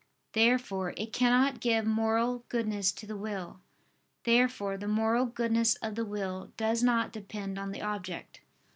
[0.33, 3.61] Therefore it cannot give moral goodness to the will.
[4.23, 8.41] Therefore the moral goodness of the will does not depend on the object.